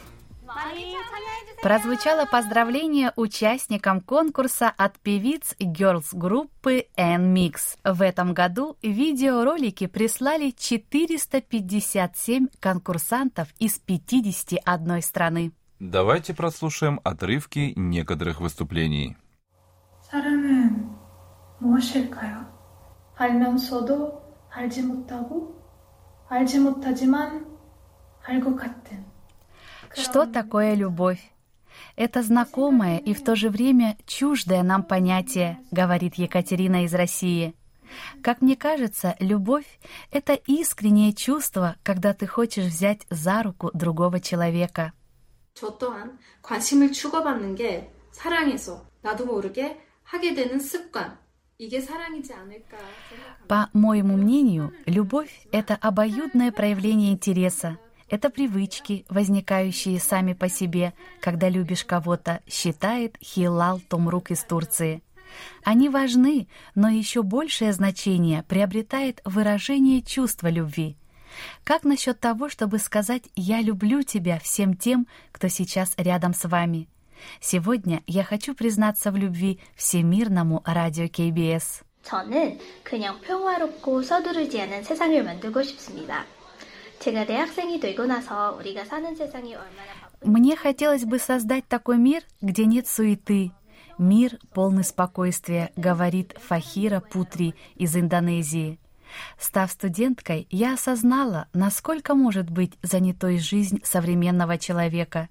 많이 0.52 0.94
참여해주세요. 0.94 1.62
Прозвучало 1.62 2.26
поздравление 2.26 3.12
участникам 3.16 4.02
конкурса 4.02 4.70
от 4.70 5.00
певиц 5.00 5.56
girls 5.60 6.14
группы 6.14 6.88
N-Mix. 6.96 7.78
В 7.84 8.02
этом 8.02 8.34
году 8.34 8.78
видеоролики 8.82 9.88
прислали 9.88 10.52
457 10.52 12.48
конкурсантов 12.60 13.50
из 13.60 13.80
51 13.80 15.02
страны. 15.02 15.52
Давайте 15.80 16.34
прослушаем 16.34 17.00
отрывки 17.04 17.74
некоторых 17.76 18.40
выступлений. 18.42 19.16
사랑은 20.02 20.90
무엇일까요? 21.60 22.48
알면서도 23.18 24.24
알지 24.52 24.84
못하고 24.84 25.56
알지 26.30 26.60
못하지만 26.60 27.46
알 28.24 28.42
것 28.42 28.56
같은 28.56 29.06
Что 29.96 30.26
такое 30.26 30.74
любовь? 30.76 31.20
Это 31.96 32.22
знакомое 32.22 32.98
и 33.00 33.14
в 33.14 33.24
то 33.24 33.36
же 33.36 33.50
время 33.50 33.98
чуждое 34.06 34.64
нам 34.64 34.84
понятие, 34.84 35.60
говорит 35.72 36.16
Екатерина 36.16 36.86
из 36.86 36.94
России. 36.94 37.56
Как 38.22 38.42
мне 38.42 38.56
кажется, 38.56 39.16
любовь — 39.20 40.12
это 40.12 40.34
искреннее 40.34 41.14
чувство, 41.14 41.78
когда 41.84 42.14
ты 42.14 42.28
хочешь 42.28 42.66
взять 42.66 43.08
за 43.10 43.44
руку 43.44 43.72
другого 43.74 44.20
человека. 44.20 44.94
저 45.54 45.76
또한 45.80 46.20
관심을 46.44 46.92
주고받는 46.92 47.56
게 47.56 47.92
사랑에서 48.12 48.86
나도 49.02 49.26
모르게 49.26 49.82
하게 50.04 50.36
되는 50.36 50.60
습관. 50.60 51.18
이게 51.58 51.82
사랑이지 51.82 52.34
않을까 52.34 52.78
생각합니다. 53.10 53.48
По 53.48 53.70
моему 53.74 54.16
мнению, 54.18 54.72
любовь — 54.86 55.52
это 55.52 55.76
обоюдное 55.76 56.52
проявление 56.52 57.12
интереса. 57.12 57.80
Это 58.12 58.30
привычки, 58.30 59.06
возникающие 59.10 60.00
сами 60.00 60.34
по 60.34 60.48
себе, 60.48 60.94
когда 61.20 61.50
любишь 61.50 61.84
кого-то, 61.84 62.42
считает 62.48 63.18
Хилал 63.22 63.82
Томрук 63.90 64.32
из 64.32 64.44
Турции. 64.44 65.02
Они 65.64 65.90
важны, 65.90 66.48
но 66.74 66.88
еще 66.88 67.22
большее 67.22 67.74
значение 67.74 68.44
приобретает 68.44 69.20
выражение 69.26 70.02
чувства 70.02 70.48
любви. 70.48 70.96
Как 71.66 71.84
насчет 71.84 72.20
того, 72.20 72.50
чтобы 72.50 72.80
сказать 72.80 73.24
«я 73.36 73.62
люблю 73.62 74.04
тебя» 74.04 74.40
всем 74.40 74.76
тем, 74.76 75.08
кто 75.34 75.50
сейчас 75.50 75.94
рядом 75.98 76.34
с 76.34 76.48
вами? 76.48 76.88
Сегодня 77.42 78.04
я 78.08 78.24
хочу 78.24 78.56
признаться 78.56 79.12
в 79.12 79.18
любви 79.18 79.60
Всемирному 79.76 80.64
радио 80.66 81.08
КБС. 81.08 81.84
저는 82.04 82.58
그냥 82.84 83.20
평화롭고 83.20 84.02
서두르지 84.02 84.62
않은 84.62 84.84
세상을 84.84 85.22
만들고 85.24 85.62
싶습니다. 85.62 86.26
Мне 90.23 90.57
хотелось 90.57 91.05
бы 91.05 91.19
создать 91.19 91.67
такой 91.67 91.99
мир, 91.99 92.23
где 92.41 92.65
нет 92.65 92.87
суеты. 92.87 93.51
Мир 93.99 94.39
полный 94.55 94.85
спокойствия, 94.85 95.73
говорит 95.77 96.35
Фахира 96.41 97.01
Путри 97.01 97.55
из 97.75 97.97
Индонезии. 97.97 98.79
Став 99.39 99.71
студенткой, 99.71 100.47
я 100.51 100.75
осознала, 100.75 101.49
насколько 101.53 102.15
может 102.15 102.49
быть 102.49 102.79
занятой 102.83 103.39
жизнь 103.39 103.81
современного 103.85 104.57
человека. 104.57 105.29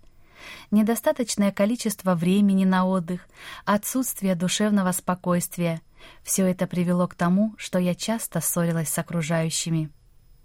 Недостаточное 0.72 1.52
количество 1.52 2.16
времени 2.16 2.66
на 2.66 2.86
отдых, 2.86 3.28
отсутствие 3.66 4.36
душевного 4.36 4.92
спокойствия— 4.92 5.82
все 6.24 6.46
это 6.48 6.68
привело 6.68 7.08
к 7.08 7.16
тому, 7.16 7.54
что 7.58 7.80
я 7.80 7.96
часто 7.96 8.42
ссорилась 8.42 8.90
с 8.90 8.98
окружающими. 8.98 9.92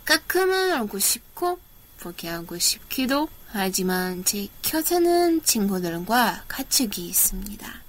가끔은 0.06 0.82
오고 0.82 1.00
싶고 1.00 1.60
포기하고 2.00 2.58
싶기도 2.58 3.30
하지만 3.48 4.24
제 4.24 4.48
곁에는 4.62 5.44
친구들과 5.44 6.44
가축이 6.48 7.08
있습니다. 7.08 7.82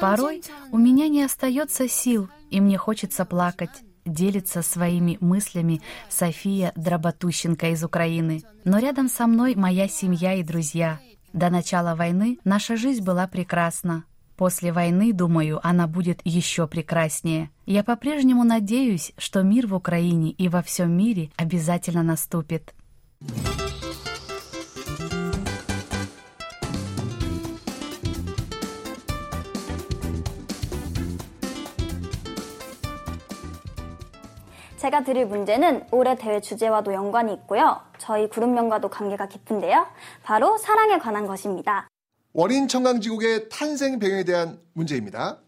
Порой 0.00 0.42
у 0.70 0.78
меня 0.78 1.08
не 1.08 1.22
остается 1.22 1.86
сил, 1.86 2.30
и 2.50 2.60
мне 2.60 2.78
хочется 2.78 3.26
плакать, 3.26 3.82
делится 4.06 4.62
своими 4.62 5.18
мыслями 5.20 5.82
София 6.08 6.72
Дроботущенко 6.76 7.68
из 7.70 7.84
Украины. 7.84 8.42
Но 8.64 8.78
рядом 8.78 9.08
со 9.08 9.26
мной 9.26 9.54
моя 9.54 9.88
семья 9.88 10.34
и 10.34 10.42
друзья. 10.42 10.98
До 11.32 11.50
начала 11.50 11.94
войны 11.94 12.38
наша 12.44 12.76
жизнь 12.76 13.02
была 13.02 13.26
прекрасна. 13.26 14.04
После 14.36 14.72
войны, 14.72 15.12
думаю, 15.12 15.60
она 15.62 15.86
будет 15.86 16.20
еще 16.24 16.66
прекраснее. 16.66 17.50
Я 17.66 17.84
по-прежнему 17.84 18.44
надеюсь, 18.44 19.12
что 19.16 19.42
мир 19.42 19.66
в 19.66 19.74
Украине 19.74 20.30
и 20.30 20.48
во 20.48 20.62
всем 20.62 20.90
мире 20.96 21.30
обязательно 21.36 22.02
наступит. 22.02 22.74
제가 34.82 35.04
드릴 35.04 35.26
문제는 35.26 35.86
올해 35.92 36.16
대회 36.16 36.40
주제와도 36.40 36.92
연관이 36.92 37.32
있고요. 37.34 37.80
저희 37.98 38.28
그룹명과도 38.28 38.88
관계가 38.88 39.28
깊은데요. 39.28 39.86
바로 40.24 40.58
사랑에 40.58 40.98
관한 40.98 41.28
것입니다. 41.28 41.86
어린 42.36 42.66
청강지국의 42.66 43.48
탄생 43.50 43.98
배경에 43.98 44.24
대한 44.24 44.58
문제입니다. 44.74 45.38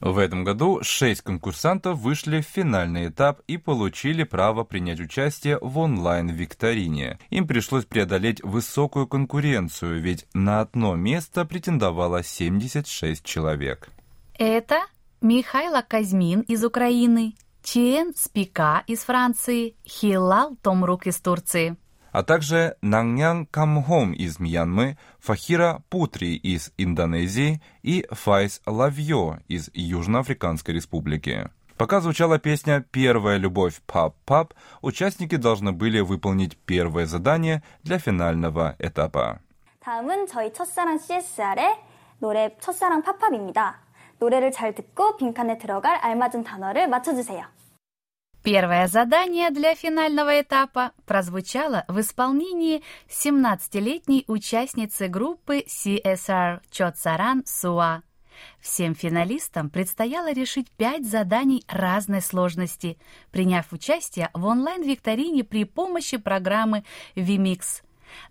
В 0.00 0.18
этом 0.18 0.42
году 0.42 0.80
шесть 0.82 1.22
конкурсантов 1.22 1.96
вышли 2.00 2.40
в 2.40 2.44
финальный 2.44 3.08
этап 3.08 3.40
и 3.46 3.56
получили 3.56 4.24
право 4.24 4.64
принять 4.64 4.98
участие 4.98 5.58
в 5.60 5.78
онлайн-викторине. 5.78 7.20
Им 7.30 7.46
пришлось 7.46 7.84
преодолеть 7.84 8.42
высокую 8.42 9.06
конкуренцию, 9.06 10.00
ведь 10.00 10.26
на 10.34 10.60
одно 10.60 10.96
место 10.96 11.44
претендовало 11.44 12.24
76 12.24 13.24
человек. 13.24 13.90
Это 14.36 14.80
Михайло 15.20 15.84
Казьмин 15.86 16.40
из 16.40 16.64
Украины, 16.64 17.34
Чиен 17.62 18.12
Спика 18.16 18.82
из 18.88 19.04
Франции, 19.04 19.76
Хилал 19.86 20.56
Томрук 20.62 21.06
из 21.06 21.20
Турции. 21.20 21.76
а 22.12 22.22
также 22.22 22.76
Наньян 22.82 23.46
Камхом 23.46 24.12
из 24.12 24.38
Мьянмы, 24.38 24.96
Фахира 25.18 25.82
Путри 25.88 26.36
из 26.36 26.72
Индонезии 26.76 27.60
и 27.82 28.06
Файс 28.10 28.60
Лавьё 28.66 29.38
из 29.48 29.70
Южноафриканской 29.72 30.74
республики. 30.74 31.48
Пока 31.78 32.00
звучала 32.00 32.38
песня 32.38 32.84
«Первая 32.92 33.38
любовь 33.38 33.80
Пап-Пап», 33.86 34.54
участники 34.82 35.36
должны 35.36 35.72
были 35.72 36.00
выполнить 36.00 36.56
первое 36.58 37.06
задание 37.06 37.62
для 37.82 37.98
финального 37.98 38.76
этапа. 38.78 39.40
다음은 39.80 40.28
저희 40.28 40.52
첫사랑 40.52 40.98
CSR의 40.98 41.76
노래 42.20 42.56
첫사랑 42.60 43.02
팝팝입니다. 43.02 43.80
노래를 44.20 44.52
잘 44.52 44.74
듣고 44.74 45.16
빈칸에 45.16 45.58
들어갈 45.58 45.96
알맞은 45.96 46.44
단어를 46.44 46.86
맞춰주세요. 46.86 47.46
Первое 48.47 48.87
задание 48.87 49.51
для 49.51 49.75
финального 49.75 50.39
этапа 50.39 50.93
прозвучало 51.05 51.83
в 51.89 51.99
исполнении 51.99 52.81
17-летней 53.09 54.23
участницы 54.27 55.09
группы 55.09 55.65
CSR 55.67 56.61
Чоцаран 56.71 57.43
Суа. 57.45 58.03
Всем 58.61 58.95
финалистам 58.95 59.69
предстояло 59.69 60.31
решить 60.31 60.71
пять 60.71 61.05
заданий 61.05 61.65
разной 61.67 62.21
сложности, 62.21 62.97
приняв 63.31 63.73
участие 63.73 64.29
в 64.33 64.45
онлайн-викторине 64.45 65.43
при 65.43 65.65
помощи 65.65 66.15
программы 66.15 66.85
VMix. 67.17 67.81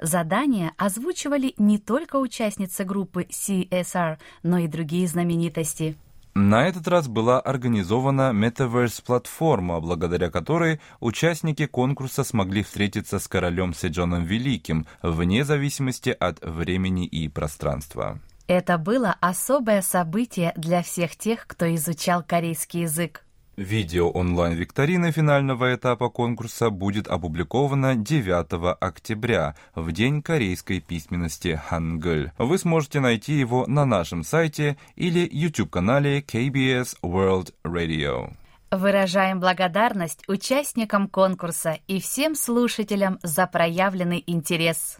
Задания 0.01 0.73
озвучивали 0.79 1.53
не 1.59 1.77
только 1.77 2.17
участницы 2.17 2.85
группы 2.85 3.25
CSR, 3.25 4.17
но 4.43 4.61
и 4.61 4.67
другие 4.67 5.07
знаменитости. 5.09 5.99
На 6.39 6.69
этот 6.69 6.87
раз 6.87 7.09
была 7.09 7.41
организована 7.41 8.31
Metaverse-платформа, 8.35 9.81
благодаря 9.81 10.31
которой 10.31 10.83
участники 11.01 11.65
конкурса 11.65 12.25
смогли 12.25 12.63
встретиться 12.63 13.19
с 13.19 13.27
королем 13.27 13.73
Седжоном 13.73 14.25
Великим, 14.25 14.87
вне 15.01 15.47
зависимости 15.47 16.11
от 16.11 16.45
времени 16.45 17.07
и 17.07 17.31
пространства. 17.31 18.19
Это 18.49 18.77
было 18.77 19.17
особое 19.19 19.81
событие 19.81 20.53
для 20.57 20.83
всех 20.83 21.17
тех, 21.17 21.47
кто 21.47 21.75
изучал 21.75 22.23
корейский 22.23 22.83
язык. 22.83 23.25
Видео 23.57 24.11
онлайн-викторины 24.11 25.13
финального 25.13 25.75
этапа 25.75 26.11
конкурса 26.11 26.69
будет 26.69 27.09
опубликовано 27.09 27.95
9 27.97 28.77
октября, 28.79 29.55
в 29.75 29.93
День 29.93 30.21
корейской 30.21 30.81
письменности 30.81 31.59
Hangul. 31.71 32.33
Вы 32.37 32.59
сможете 32.59 33.01
найти 33.01 33.33
его 33.33 33.67
на 33.67 33.87
нашем 33.87 34.25
сайте 34.25 34.77
или 34.95 35.27
YouTube-канале 35.33 36.21
KBS 36.21 36.99
World 37.03 37.55
Radio. 37.65 38.35
Выражаем 38.71 39.41
благодарность 39.41 40.29
участникам 40.29 41.09
конкурса 41.09 41.79
и 41.87 41.99
всем 41.99 42.35
слушателям 42.35 43.19
за 43.23 43.47
проявленный 43.47 44.23
интерес. 44.27 44.99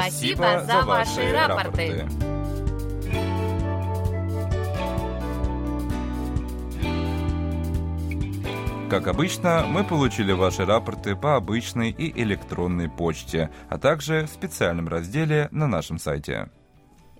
Спасибо 0.00 0.64
за 0.64 0.82
ваши 0.82 1.32
рапорты. 1.32 2.08
Как 8.88 9.08
обычно, 9.08 9.66
мы 9.66 9.82
получили 9.82 10.30
ваши 10.30 10.64
рапорты 10.64 11.16
по 11.16 11.34
обычной 11.34 11.90
и 11.90 12.22
электронной 12.22 12.88
почте, 12.88 13.50
а 13.68 13.78
также 13.78 14.26
в 14.26 14.28
специальном 14.28 14.86
разделе 14.86 15.48
на 15.50 15.66
нашем 15.66 15.98
сайте. 15.98 16.50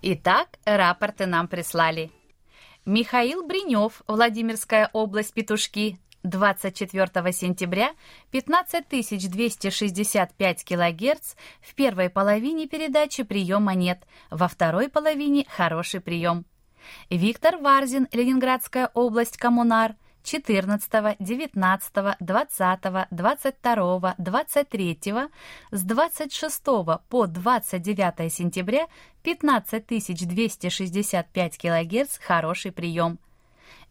Итак, 0.01 0.49
рапорты 0.65 1.27
нам 1.27 1.49
прислали. 1.49 2.13
Михаил 2.85 3.45
Бринев, 3.45 4.03
Владимирская 4.07 4.91
область, 4.93 5.35
Петушки, 5.35 5.99
24 6.27 7.33
сентября 7.33 7.95
15265 8.31 10.65
кГц 10.65 11.35
в 11.61 11.75
первой 11.75 12.09
половине 12.11 12.67
передачи 12.67 13.23
прием 13.23 13.63
монет, 13.63 14.03
во 14.31 14.49
второй 14.49 14.89
половине 14.89 15.47
хороший 15.49 16.01
прием. 16.01 16.45
Виктор 17.11 17.57
Варзин, 17.57 18.07
Ленинградская 18.13 18.91
область, 18.95 19.39
Коммунар, 19.39 19.97
14, 20.23 21.17
19, 21.21 21.93
20, 22.21 22.81
22, 23.11 24.15
23, 24.19 24.99
с 25.71 25.83
26 25.83 26.63
по 27.09 27.27
29 27.27 28.33
сентября 28.33 28.87
15265 29.23 31.59
кГц 31.59 32.19
хороший 32.19 32.73
прием. 32.73 33.19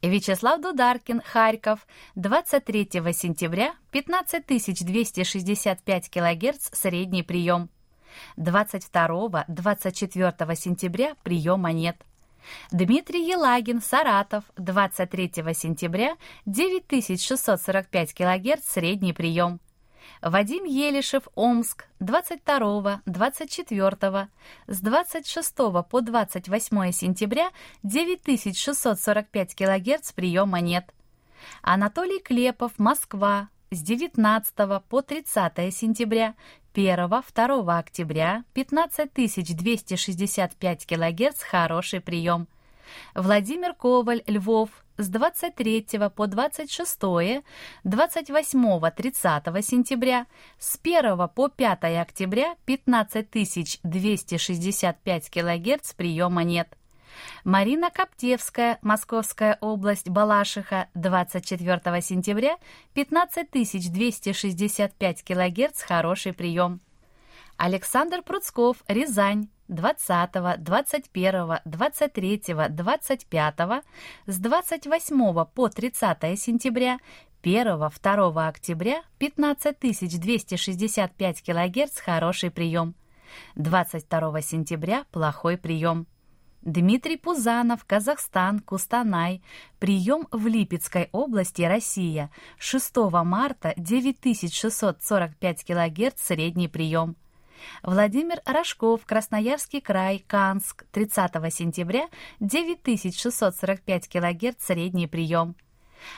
Вячеслав 0.01 0.62
Дударкин, 0.62 1.21
Харьков, 1.25 1.86
23 2.15 3.13
сентября, 3.13 3.73
15265 3.91 6.10
кГц, 6.10 6.69
средний 6.73 7.23
прием. 7.23 7.69
22-24 8.38 10.55
сентября 10.55 11.15
прием 11.23 11.62
монет. 11.62 11.97
Дмитрий 12.71 13.27
Елагин, 13.27 13.81
Саратов, 13.81 14.43
23 14.58 15.31
сентября, 15.53 16.15
9645 16.45 18.13
кГц, 18.13 18.63
средний 18.63 19.13
прием. 19.13 19.60
Вадим 20.25 20.63
Елишев, 20.63 21.27
Омск, 21.35 21.85
22, 21.99 23.03
24, 23.05 24.29
с 24.65 24.81
26 24.81 25.55
по 25.55 26.01
28 26.01 26.91
сентября 26.91 27.51
9645 27.83 29.53
кГц 29.53 30.11
прием 30.13 30.49
монет. 30.49 30.91
Анатолий 31.61 32.19
Клепов, 32.19 32.71
Москва, 32.79 33.49
с 33.69 33.83
19 33.83 34.55
по 34.89 35.03
30 35.03 35.71
сентября 35.71 36.33
1-2 36.73 37.77
октября 37.77 38.45
15265 38.55 40.88
кГц 40.88 41.43
хороший 41.43 42.01
прием. 42.01 42.47
Владимир 43.13 43.74
Коваль, 43.74 44.24
Львов, 44.28 44.69
с 44.98 45.10
23 45.10 45.88
по 46.15 46.28
26, 46.28 47.04
28-30 47.84 49.62
сентября, 49.62 50.28
с 50.58 50.80
1 50.82 51.28
по 51.30 51.50
5 51.50 51.84
октября 52.02 52.56
15265 52.65 55.30
кГц 55.30 55.93
приема 55.93 56.43
нет. 56.43 56.76
Марина 57.43 57.91
Коптевская, 57.91 58.80
Московская 58.82 59.60
область, 59.62 60.10
Балашиха, 60.10 60.89
24 60.95 62.02
сентября, 62.02 62.58
15265 62.93 65.24
кГц, 65.24 65.84
хороший 65.84 66.34
прием. 66.34 66.82
Александр 67.58 68.21
Пруцков, 68.21 68.84
Рязань, 68.88 69.48
20, 69.67 70.60
21, 70.60 71.60
23, 71.65 72.41
25, 72.69 73.84
с 74.28 74.38
28 74.38 75.45
по 75.45 75.69
30 75.69 76.39
сентября, 76.39 76.99
1-2 77.43 78.47
октября 78.47 79.01
15265 79.17 81.41
кГц 81.41 81.99
хороший 81.99 82.51
прием. 82.51 82.93
22 83.56 84.41
сентября 84.41 85.06
плохой 85.12 85.58
прием. 85.58 86.06
Дмитрий 86.62 87.17
Пузанов, 87.17 87.86
Казахстан, 87.86 88.60
Кустанай. 88.60 89.43
Прием 89.78 90.28
в 90.32 90.47
Липецкой 90.47 91.10
области, 91.12 91.62
Россия. 91.62 92.32
6 92.58 92.95
марта 93.23 93.75
9645 93.78 95.63
кГц 95.63 96.19
средний 96.19 96.67
прием. 96.67 97.15
Владимир 97.83 98.41
Рожков, 98.45 99.05
Красноярский 99.05 99.81
край, 99.81 100.23
Канск, 100.27 100.85
30 100.91 101.53
сентября, 101.53 102.07
9645 102.39 104.07
кГц 104.07 104.65
средний 104.65 105.07
прием. 105.07 105.55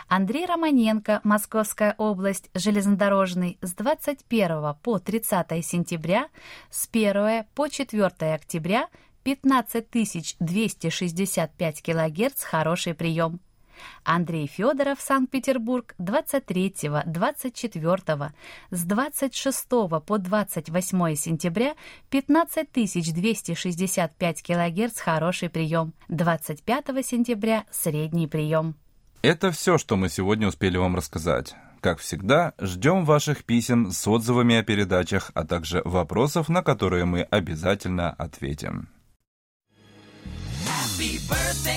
Андрей 0.07 0.45
Романенко, 0.45 1.21
Московская 1.23 1.95
область, 1.97 2.49
железнодорожный, 2.53 3.57
с 3.61 3.73
21 3.73 4.75
по 4.81 4.99
30 4.99 5.65
сентября, 5.65 6.29
с 6.69 6.89
1 6.91 7.45
по 7.55 7.67
4 7.67 8.33
октября 8.33 8.89
15 9.23 10.37
265 10.39 11.81
килогерц 11.81 12.43
хороший 12.43 12.93
прием. 12.93 13.39
Андрей 14.03 14.47
Федоров, 14.47 14.99
Санкт-Петербург, 15.01 15.95
23-24, 15.99 18.31
с 18.71 18.83
26 18.83 19.67
по 20.05 20.17
28 20.17 21.15
сентября 21.15 21.75
15 22.09 22.67
265 23.13 24.43
килогерц 24.43 24.99
хороший 24.99 25.49
прием, 25.49 25.93
25 26.09 27.05
сентября 27.05 27.63
средний 27.71 28.27
прием. 28.27 28.75
Это 29.21 29.51
все, 29.51 29.77
что 29.77 29.97
мы 29.97 30.09
сегодня 30.09 30.47
успели 30.47 30.77
вам 30.77 30.95
рассказать. 30.95 31.55
Как 31.81 31.99
всегда, 31.99 32.53
ждем 32.59 33.05
ваших 33.05 33.43
писем 33.43 33.91
с 33.91 34.07
отзывами 34.07 34.55
о 34.55 34.63
передачах, 34.63 35.31
а 35.33 35.45
также 35.45 35.81
вопросов, 35.85 36.49
на 36.49 36.63
которые 36.63 37.05
мы 37.05 37.21
обязательно 37.21 38.11
ответим. 38.11 38.89
Happy 40.65 41.19
birthday. 41.29 41.76